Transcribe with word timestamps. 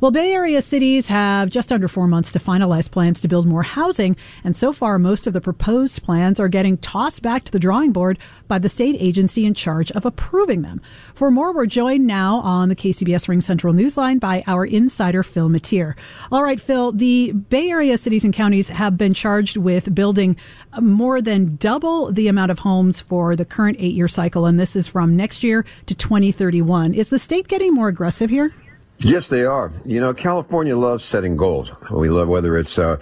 Well, 0.00 0.12
Bay 0.12 0.32
Area 0.32 0.62
cities 0.62 1.08
have 1.08 1.50
just 1.50 1.72
under 1.72 1.88
four 1.88 2.06
months 2.06 2.30
to 2.30 2.38
finalize 2.38 2.88
plans 2.88 3.20
to 3.20 3.26
build 3.26 3.48
more 3.48 3.64
housing. 3.64 4.16
And 4.44 4.56
so 4.56 4.72
far, 4.72 4.96
most 4.96 5.26
of 5.26 5.32
the 5.32 5.40
proposed 5.40 6.04
plans 6.04 6.38
are 6.38 6.46
getting 6.46 6.78
tossed 6.78 7.20
back 7.20 7.42
to 7.44 7.52
the 7.52 7.58
drawing 7.58 7.90
board 7.90 8.16
by 8.46 8.60
the 8.60 8.68
state 8.68 8.94
agency 9.00 9.44
in 9.44 9.54
charge 9.54 9.90
of 9.90 10.06
approving 10.06 10.62
them. 10.62 10.80
For 11.14 11.32
more, 11.32 11.52
we're 11.52 11.66
joined 11.66 12.06
now 12.06 12.36
on 12.36 12.68
the 12.68 12.76
KCBS 12.76 13.26
Ring 13.26 13.40
Central 13.40 13.74
Newsline 13.74 14.20
by 14.20 14.44
our 14.46 14.64
insider, 14.64 15.24
Phil 15.24 15.48
Matier. 15.48 15.96
All 16.30 16.44
right, 16.44 16.60
Phil, 16.60 16.92
the 16.92 17.32
Bay 17.32 17.68
Area 17.68 17.98
cities 17.98 18.24
and 18.24 18.32
counties 18.32 18.68
have 18.68 18.96
been 18.96 19.14
charged 19.14 19.56
with 19.56 19.92
building 19.96 20.36
more 20.80 21.20
than 21.20 21.56
double 21.56 22.12
the 22.12 22.28
amount 22.28 22.52
of 22.52 22.60
homes 22.60 23.00
for 23.00 23.34
the 23.34 23.44
current 23.44 23.78
eight 23.80 23.96
year 23.96 24.06
cycle. 24.06 24.46
And 24.46 24.60
this 24.60 24.76
is 24.76 24.86
from 24.86 25.16
next 25.16 25.42
year 25.42 25.64
to 25.86 25.94
2031. 25.96 26.94
Is 26.94 27.10
the 27.10 27.18
state 27.18 27.48
getting 27.48 27.74
more 27.74 27.88
aggressive 27.88 28.30
here? 28.30 28.54
Yes, 29.00 29.28
they 29.28 29.44
are. 29.44 29.70
You 29.84 30.00
know, 30.00 30.12
California 30.12 30.76
loves 30.76 31.04
setting 31.04 31.36
goals. 31.36 31.70
We 31.88 32.08
love 32.08 32.26
whether 32.26 32.58
it's 32.58 32.80
uh, 32.80 32.96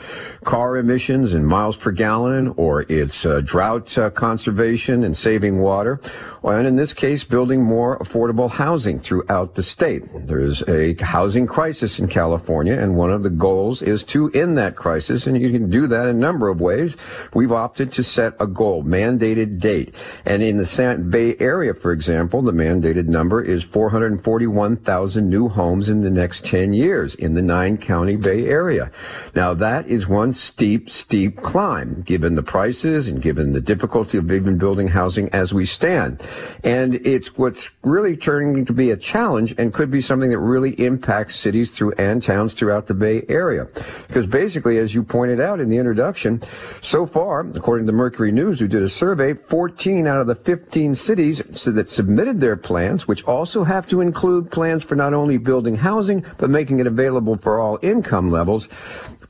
car 0.45 0.77
emissions 0.77 1.33
and 1.33 1.47
miles 1.47 1.79
per 1.79 1.91
gallon, 1.91 2.53
or 2.59 2.83
it's 2.83 3.25
uh, 3.25 3.41
drought 3.43 3.97
uh, 3.97 4.11
conservation 4.11 5.05
and 5.05 5.17
saving 5.17 5.59
water, 5.59 5.99
and 6.43 6.67
in 6.67 6.77
this 6.77 6.93
case, 6.93 7.25
building 7.25 7.63
more 7.63 7.99
affordable 7.99 8.51
housing 8.51 8.99
throughout 8.99 9.55
the 9.55 9.63
state. 9.63 10.03
There's 10.27 10.63
a 10.69 10.95
housing 11.03 11.47
crisis 11.47 11.99
in 11.99 12.09
California, 12.09 12.79
and 12.79 12.95
one 12.95 13.11
of 13.11 13.23
the 13.23 13.31
goals 13.31 13.81
is 13.81 14.05
to 14.05 14.31
end 14.33 14.59
that 14.59 14.77
crisis, 14.77 15.27
and 15.27 15.41
you 15.41 15.51
can 15.51 15.71
do 15.71 15.87
that 15.87 16.09
in 16.09 16.17
a 16.17 16.19
number 16.19 16.51
of 16.51 16.61
ways. 16.61 16.99
We've 17.33 17.53
opted 17.53 17.91
to 17.93 18.03
set 18.03 18.35
a 18.39 18.47
goal, 18.47 18.85
mandated 18.85 19.61
date, 19.61 19.95
and 20.27 20.43
in 20.43 20.59
the 20.59 20.67
San 20.67 21.09
Bay 21.09 21.37
Area, 21.41 21.73
for 21.73 21.93
example, 21.93 22.43
the 22.43 22.53
mandated 22.53 23.07
number 23.07 23.43
is 23.43 23.65
441,000 23.65 25.31
new 25.31 25.49
homes 25.49 25.86
in 25.89 26.01
the 26.01 26.11
next 26.11 26.45
10 26.45 26.73
years 26.73 27.15
in 27.15 27.35
the 27.35 27.43
nine 27.43 27.77
county 27.77 28.17
Bay 28.17 28.47
Area. 28.47 28.91
Now 29.35 29.55
that 29.55 29.87
is 29.87 30.07
one 30.07 30.33
steep, 30.33 30.91
steep 30.91 31.41
climb 31.41 32.03
given 32.03 32.35
the 32.35 32.43
prices 32.43 33.09
and 33.09 33.21
given 33.21 33.53
the 33.53 33.61
difficulty 33.61 34.19
of 34.19 34.31
even 34.31 34.59
building 34.59 34.89
housing 34.89 35.29
as 35.31 35.55
we 35.55 35.67
stand. 35.67 36.29
And 36.65 36.95
it's 37.07 37.37
what's 37.37 37.71
really 37.85 38.17
turning 38.17 38.65
to 38.65 38.73
be 38.73 38.91
a 38.91 38.97
challenge 38.97 39.55
and 39.59 39.73
could 39.73 39.91
be 39.91 40.01
something 40.01 40.31
that 40.31 40.39
really 40.39 40.73
impacts 40.81 41.37
cities 41.37 41.71
through 41.71 41.93
and 41.93 42.23
towns 42.23 42.55
throughout 42.55 42.87
the 42.87 42.95
Bay 42.95 43.25
Area. 43.29 43.69
Because 44.09 44.27
basically, 44.27 44.79
as 44.79 44.95
you 44.95 45.03
pointed 45.03 45.41
out 45.41 45.61
in 45.61 45.69
the 45.69 45.77
introduction, 45.77 46.43
so 46.81 47.07
far, 47.07 47.41
according 47.55 47.87
to 47.87 47.93
Mercury 47.93 48.33
News, 48.33 48.59
who 48.59 48.69
did 48.69 48.83
a 48.83 48.89
survey, 48.89 49.35
14 49.35 50.07
out 50.07 50.21
of 50.21 50.27
the 50.27 50.35
15 50.35 50.95
cities 50.95 51.39
that 51.65 51.89
submitted 51.89 52.41
their 52.41 52.57
plans, 52.57 53.07
which 53.07 53.25
also 53.25 53.65
have 53.65 53.87
to 53.87 54.01
include 54.01 54.51
plans 54.51 54.83
for 54.83 54.97
not 54.97 55.15
only 55.15 55.39
building 55.39 55.76
housing, 55.77 56.25
but 56.39 56.51
making 56.51 56.79
it 56.79 56.87
available 56.87 57.37
for 57.37 57.61
all 57.61 57.79
income 57.83 58.31
levels. 58.31 58.69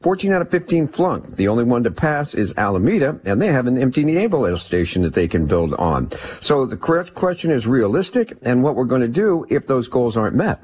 14 0.03 0.33
out 0.33 0.43
of 0.43 0.51
15 0.51 0.89
flunked. 0.89 1.37
The 1.37 1.49
only 1.49 1.65
one 1.65 1.83
to 1.85 1.91
pass 1.91 2.35
is 2.35 2.55
Alameda, 2.57 3.19
and 3.25 3.43
they 3.43 3.49
have 3.49 3.67
an 3.67 3.77
empty 3.77 4.05
naval 4.05 4.57
station 4.59 5.03
that 5.03 5.15
they 5.15 5.27
can 5.27 5.47
build 5.47 5.75
on. 5.75 6.11
So 6.41 6.65
the 6.65 6.77
correct 6.77 7.15
question 7.15 7.51
is 7.51 7.67
realistic 7.67 8.37
and 8.43 8.63
what 8.63 8.77
we're 8.77 8.85
going 8.85 9.01
to 9.01 9.09
do 9.09 9.47
if 9.49 9.67
those 9.67 9.89
goals 9.89 10.17
aren't 10.17 10.37
met. 10.37 10.61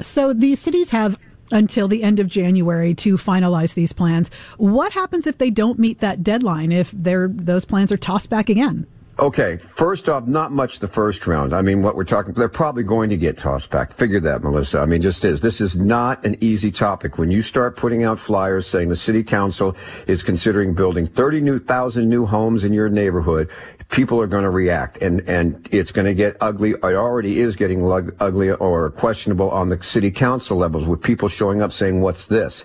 So 0.00 0.32
these 0.32 0.60
cities 0.60 0.92
have 0.92 1.18
until 1.52 1.88
the 1.88 2.04
end 2.04 2.20
of 2.20 2.28
January 2.28 2.94
to 2.94 3.14
finalize 3.16 3.74
these 3.74 3.92
plans. 3.92 4.30
What 4.56 4.92
happens 4.92 5.26
if 5.26 5.38
they 5.38 5.50
don't 5.50 5.80
meet 5.80 5.98
that 5.98 6.22
deadline, 6.22 6.70
if 6.70 6.92
those 6.92 7.64
plans 7.64 7.90
are 7.90 7.96
tossed 7.96 8.30
back 8.30 8.48
again? 8.48 8.86
Okay, 9.20 9.58
first 9.58 10.08
off, 10.08 10.26
not 10.26 10.50
much 10.50 10.78
the 10.78 10.88
first 10.88 11.26
round. 11.26 11.52
I 11.52 11.60
mean, 11.60 11.82
what 11.82 11.94
we're 11.94 12.04
talking, 12.04 12.32
they're 12.32 12.48
probably 12.48 12.84
going 12.84 13.10
to 13.10 13.18
get 13.18 13.36
tossed 13.36 13.68
back. 13.68 13.92
Figure 13.92 14.18
that, 14.20 14.42
Melissa. 14.42 14.80
I 14.80 14.86
mean, 14.86 15.02
just 15.02 15.26
is. 15.26 15.42
This 15.42 15.60
is 15.60 15.76
not 15.76 16.24
an 16.24 16.38
easy 16.40 16.70
topic. 16.70 17.18
When 17.18 17.30
you 17.30 17.42
start 17.42 17.76
putting 17.76 18.02
out 18.02 18.18
flyers 18.18 18.66
saying 18.66 18.88
the 18.88 18.96
city 18.96 19.22
council 19.22 19.76
is 20.06 20.22
considering 20.22 20.72
building 20.72 21.06
30 21.06 21.42
new 21.42 21.58
thousand 21.58 22.08
new 22.08 22.24
homes 22.24 22.64
in 22.64 22.72
your 22.72 22.88
neighborhood, 22.88 23.50
people 23.90 24.20
are 24.20 24.26
going 24.26 24.44
to 24.44 24.50
react 24.50 24.98
and, 24.98 25.20
and 25.28 25.68
it's 25.72 25.90
going 25.90 26.06
to 26.06 26.14
get 26.14 26.36
ugly. 26.40 26.70
It 26.70 26.82
already 26.82 27.40
is 27.40 27.56
getting 27.56 27.84
ugly 28.20 28.50
or 28.52 28.90
questionable 28.90 29.50
on 29.50 29.68
the 29.68 29.82
city 29.82 30.10
council 30.10 30.56
levels 30.56 30.86
with 30.86 31.02
people 31.02 31.28
showing 31.28 31.60
up 31.60 31.72
saying, 31.72 32.00
what's 32.00 32.26
this? 32.26 32.64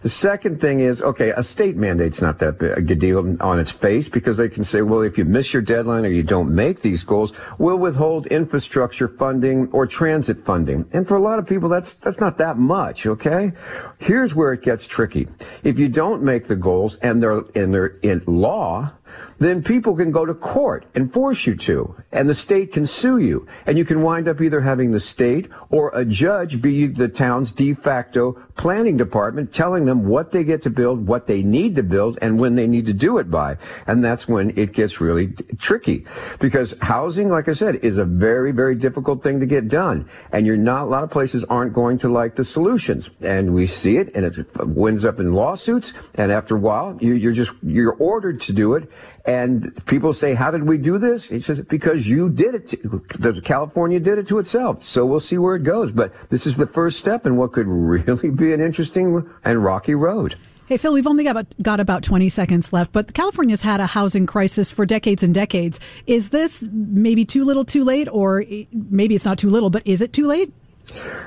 The 0.00 0.08
second 0.08 0.60
thing 0.60 0.80
is, 0.80 1.02
okay, 1.02 1.30
a 1.30 1.44
state 1.44 1.76
mandate's 1.76 2.22
not 2.22 2.38
that 2.38 2.58
big 2.58 2.90
a 2.90 2.94
deal 2.94 3.36
on 3.42 3.60
its 3.60 3.70
face 3.70 4.08
because 4.08 4.38
they 4.38 4.48
can 4.48 4.64
say, 4.64 4.82
well, 4.82 5.02
if 5.02 5.18
you 5.18 5.24
miss 5.24 5.52
your 5.52 5.62
deadline 5.62 5.91
or 6.00 6.08
you 6.08 6.22
don't 6.22 6.54
make 6.54 6.80
these 6.80 7.02
goals, 7.04 7.32
we'll 7.58 7.76
withhold 7.76 8.26
infrastructure 8.26 9.08
funding 9.08 9.68
or 9.72 9.86
transit 9.86 10.38
funding. 10.38 10.86
And 10.92 11.06
for 11.06 11.16
a 11.16 11.20
lot 11.20 11.38
of 11.38 11.46
people, 11.46 11.68
that's, 11.68 11.94
that's 11.94 12.20
not 12.20 12.38
that 12.38 12.56
much, 12.56 13.06
okay? 13.06 13.52
Here's 13.98 14.34
where 14.34 14.52
it 14.52 14.62
gets 14.62 14.86
tricky. 14.86 15.28
If 15.62 15.78
you 15.78 15.88
don't 15.88 16.22
make 16.22 16.46
the 16.46 16.56
goals 16.56 16.96
and 16.96 17.22
they're, 17.22 17.42
and 17.54 17.72
they're 17.74 17.98
in 18.02 18.22
law, 18.26 18.92
then 19.38 19.62
people 19.62 19.96
can 19.96 20.12
go 20.12 20.24
to 20.24 20.34
court 20.34 20.86
and 20.94 21.12
force 21.12 21.46
you 21.46 21.56
to, 21.56 21.96
and 22.12 22.28
the 22.28 22.34
state 22.34 22.72
can 22.72 22.86
sue 22.86 23.18
you, 23.18 23.46
and 23.66 23.76
you 23.76 23.84
can 23.84 24.02
wind 24.02 24.28
up 24.28 24.40
either 24.40 24.60
having 24.60 24.92
the 24.92 25.00
state 25.00 25.48
or 25.70 25.90
a 25.94 26.04
judge 26.04 26.62
be 26.62 26.86
the 26.86 27.08
town's 27.08 27.52
de 27.52 27.74
facto 27.74 28.40
planning 28.56 28.96
department 28.96 29.52
telling 29.52 29.84
them 29.84 30.06
what 30.06 30.30
they 30.30 30.44
get 30.44 30.62
to 30.62 30.70
build, 30.70 31.06
what 31.06 31.26
they 31.26 31.42
need 31.42 31.74
to 31.74 31.82
build, 31.82 32.18
and 32.22 32.38
when 32.38 32.54
they 32.54 32.66
need 32.66 32.86
to 32.86 32.92
do 32.92 33.18
it 33.18 33.30
by. 33.30 33.56
And 33.86 34.04
that's 34.04 34.28
when 34.28 34.56
it 34.58 34.72
gets 34.72 35.00
really 35.00 35.28
tricky 35.58 36.06
because 36.38 36.74
housing, 36.80 37.28
like 37.28 37.48
I 37.48 37.54
said, 37.54 37.76
is 37.76 37.98
a 37.98 38.04
very, 38.04 38.52
very 38.52 38.74
difficult 38.74 39.22
thing 39.22 39.40
to 39.40 39.46
get 39.46 39.68
done. 39.68 40.08
And 40.30 40.46
you're 40.46 40.56
not, 40.56 40.84
a 40.84 40.86
lot 40.86 41.02
of 41.02 41.10
places 41.10 41.44
aren't 41.44 41.72
going 41.72 41.98
to 41.98 42.08
like 42.08 42.36
the 42.36 42.44
solutions. 42.44 43.10
And 43.20 43.54
we 43.54 43.66
see 43.66 43.96
it 43.96 44.14
and 44.14 44.24
it 44.24 44.66
winds 44.66 45.04
up 45.04 45.18
in 45.18 45.32
lawsuits. 45.32 45.92
And 46.14 46.30
after 46.30 46.56
a 46.56 46.60
while, 46.60 46.98
you, 47.00 47.30
are 47.30 47.32
just, 47.32 47.52
you're 47.62 47.94
ordered 47.94 48.40
to 48.42 48.52
do 48.52 48.74
it. 48.74 48.90
And 49.24 49.84
people 49.86 50.12
say, 50.14 50.34
how 50.34 50.50
did 50.50 50.64
we 50.64 50.78
do 50.78 50.98
this? 50.98 51.28
He 51.28 51.40
says, 51.40 51.60
because 51.60 52.08
you 52.08 52.28
did 52.28 52.54
it. 52.54 52.68
To, 52.68 53.40
California 53.42 54.00
did 54.00 54.18
it 54.18 54.26
to 54.28 54.38
itself. 54.38 54.82
So 54.84 55.06
we'll 55.06 55.20
see 55.20 55.38
where 55.38 55.56
it 55.56 55.62
goes. 55.62 55.92
But 55.92 56.12
this 56.30 56.46
is 56.46 56.56
the 56.56 56.66
first 56.66 56.98
step 56.98 57.26
in 57.26 57.36
what 57.36 57.52
could 57.52 57.68
really 57.68 58.30
be 58.30 58.52
an 58.52 58.60
interesting 58.60 59.28
and 59.44 59.64
rocky 59.64 59.94
road. 59.94 60.36
Hey, 60.66 60.76
Phil, 60.76 60.92
we've 60.92 61.06
only 61.06 61.24
got 61.24 61.32
about, 61.32 61.46
got 61.60 61.80
about 61.80 62.02
20 62.02 62.28
seconds 62.28 62.72
left, 62.72 62.92
but 62.92 63.12
California's 63.14 63.62
had 63.62 63.80
a 63.80 63.86
housing 63.86 64.26
crisis 64.26 64.70
for 64.72 64.86
decades 64.86 65.22
and 65.22 65.34
decades. 65.34 65.80
Is 66.06 66.30
this 66.30 66.68
maybe 66.72 67.24
too 67.24 67.44
little 67.44 67.64
too 67.64 67.84
late, 67.84 68.08
or 68.10 68.44
maybe 68.72 69.14
it's 69.14 69.24
not 69.24 69.38
too 69.38 69.50
little, 69.50 69.70
but 69.70 69.86
is 69.86 70.00
it 70.00 70.12
too 70.12 70.26
late? 70.26 70.52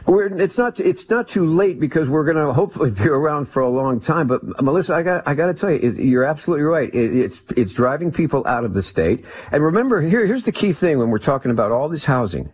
We're, 0.05 0.27
it's 0.39 0.57
not 0.57 0.79
it's 0.79 1.09
not 1.09 1.27
too 1.27 1.45
late 1.45 1.79
because 1.79 2.09
we're 2.09 2.25
going 2.25 2.37
to 2.37 2.53
hopefully 2.53 2.91
be 2.91 3.07
around 3.07 3.45
for 3.45 3.61
a 3.61 3.69
long 3.69 3.99
time. 3.99 4.27
But 4.27 4.43
Melissa, 4.61 4.93
I 4.93 5.03
got 5.03 5.27
I 5.27 5.33
got 5.33 5.47
to 5.47 5.53
tell 5.53 5.71
you, 5.71 5.79
it, 5.79 5.95
you're 5.97 6.25
absolutely 6.25 6.63
right. 6.65 6.93
It, 6.93 7.17
it's 7.17 7.41
it's 7.55 7.73
driving 7.73 8.11
people 8.11 8.45
out 8.45 8.63
of 8.63 8.73
the 8.73 8.83
state. 8.83 9.25
And 9.51 9.63
remember, 9.63 10.01
here 10.01 10.25
here's 10.25 10.45
the 10.45 10.51
key 10.51 10.73
thing 10.73 10.99
when 10.99 11.09
we're 11.09 11.19
talking 11.19 11.51
about 11.51 11.71
all 11.71 11.89
this 11.89 12.05
housing: 12.05 12.51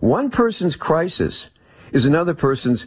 one 0.00 0.30
person's 0.30 0.76
crisis 0.76 1.48
is 1.92 2.06
another 2.06 2.34
person's 2.34 2.86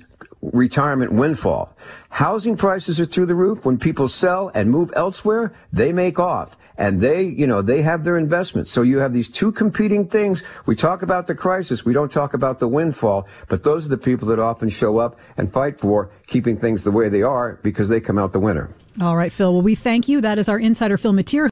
retirement 0.53 1.11
windfall. 1.11 1.75
Housing 2.09 2.55
prices 2.57 2.99
are 2.99 3.05
through 3.05 3.25
the 3.25 3.35
roof. 3.35 3.65
When 3.65 3.77
people 3.77 4.07
sell 4.07 4.51
and 4.53 4.69
move 4.69 4.91
elsewhere, 4.95 5.53
they 5.73 5.91
make 5.91 6.19
off 6.19 6.55
and 6.77 6.99
they, 6.99 7.23
you 7.23 7.47
know, 7.47 7.61
they 7.61 7.81
have 7.81 8.03
their 8.03 8.17
investments. 8.17 8.71
So 8.71 8.81
you 8.81 8.99
have 8.99 9.13
these 9.13 9.29
two 9.29 9.51
competing 9.51 10.07
things. 10.07 10.43
We 10.65 10.75
talk 10.75 11.01
about 11.01 11.27
the 11.27 11.35
crisis. 11.35 11.85
We 11.85 11.93
don't 11.93 12.11
talk 12.11 12.33
about 12.33 12.59
the 12.59 12.67
windfall, 12.67 13.27
but 13.47 13.63
those 13.63 13.85
are 13.85 13.89
the 13.89 13.97
people 13.97 14.27
that 14.29 14.39
often 14.39 14.69
show 14.69 14.97
up 14.97 15.17
and 15.37 15.51
fight 15.51 15.79
for 15.79 16.11
keeping 16.27 16.57
things 16.57 16.83
the 16.83 16.91
way 16.91 17.09
they 17.09 17.21
are 17.21 17.59
because 17.63 17.89
they 17.89 17.99
come 17.99 18.17
out 18.17 18.33
the 18.33 18.39
winner. 18.39 18.73
All 19.01 19.17
right, 19.17 19.31
Phil. 19.31 19.51
Well, 19.51 19.61
we 19.61 19.75
thank 19.75 20.07
you. 20.07 20.21
That 20.21 20.39
is 20.39 20.47
our 20.47 20.57
insider, 20.57 20.97
Phil 20.97 21.11
Matier. 21.11 21.43